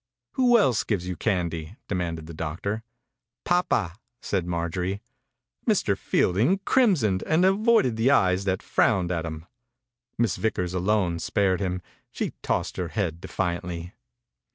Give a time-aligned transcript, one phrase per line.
[0.31, 2.81] "Who else gives you candy?" demanded the doctor.
[3.43, 4.99] "Papa," said Marjorie.
[5.69, 5.95] Mr.
[5.95, 9.45] Fielding crimsoned and avoided the eyes that frowned at him.
[10.17, 11.83] Miss Vickers alone spared him.
[12.11, 13.93] She tossed her head defiantly.